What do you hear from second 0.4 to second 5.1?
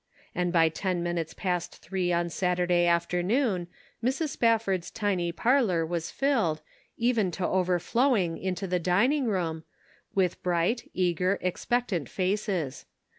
by ten minutes past three on Saturday afternoon Mrs. Spafford's